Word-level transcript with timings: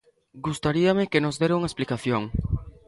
Gustaríame 0.45 1.09
que 1.11 1.23
nos 1.23 1.37
dera 1.41 1.57
unha 1.59 1.69
explicación. 1.71 2.23